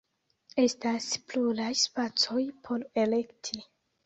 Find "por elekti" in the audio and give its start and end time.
2.65-3.63